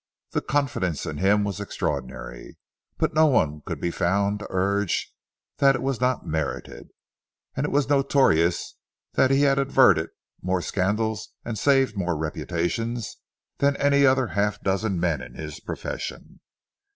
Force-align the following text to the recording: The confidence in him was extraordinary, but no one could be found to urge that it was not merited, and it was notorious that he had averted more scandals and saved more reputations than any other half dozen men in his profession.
The 0.31 0.41
confidence 0.41 1.05
in 1.05 1.17
him 1.19 1.43
was 1.43 1.59
extraordinary, 1.59 2.57
but 2.97 3.13
no 3.13 3.27
one 3.27 3.61
could 3.63 3.79
be 3.79 3.91
found 3.91 4.39
to 4.39 4.47
urge 4.49 5.13
that 5.57 5.75
it 5.75 5.83
was 5.83 6.01
not 6.01 6.25
merited, 6.25 6.89
and 7.55 7.67
it 7.67 7.71
was 7.71 7.87
notorious 7.87 8.77
that 9.13 9.29
he 9.29 9.41
had 9.43 9.59
averted 9.59 10.09
more 10.41 10.63
scandals 10.63 11.33
and 11.45 11.55
saved 11.55 11.95
more 11.95 12.17
reputations 12.17 13.17
than 13.59 13.77
any 13.77 14.03
other 14.03 14.29
half 14.29 14.59
dozen 14.63 14.99
men 14.99 15.21
in 15.21 15.35
his 15.35 15.59
profession. 15.59 16.39